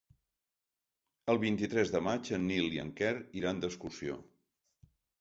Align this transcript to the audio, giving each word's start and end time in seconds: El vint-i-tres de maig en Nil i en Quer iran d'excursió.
El 1.33 1.41
vint-i-tres 1.43 1.93
de 1.97 2.03
maig 2.09 2.33
en 2.39 2.49
Nil 2.55 2.75
i 2.79 2.83
en 2.87 2.93
Quer 3.03 3.15
iran 3.45 3.65
d'excursió. 3.67 4.21